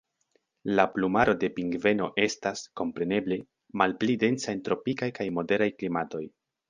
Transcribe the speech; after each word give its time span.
La 0.77 0.83
plumaro 0.93 1.33
de 1.43 1.49
pingveno 1.57 2.07
estas, 2.23 2.63
kompreneble, 2.81 3.37
malpli 3.83 4.17
densa 4.25 4.51
en 4.57 4.65
tropikaj 4.71 5.11
kaj 5.21 5.29
moderaj 5.37 5.69
klimatoj. 5.83 6.25